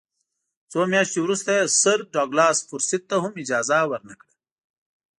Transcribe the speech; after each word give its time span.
څو 0.71 0.79
میاشتې 0.91 1.19
وروسته 1.21 1.49
یې 1.57 1.65
سر 1.81 1.99
ډاګلاس 2.13 2.57
فورسیت 2.67 3.03
ته 3.09 3.15
هم 3.23 3.33
اجازه 3.43 3.77
ورنه 3.91 4.13
کړه. 4.21 4.33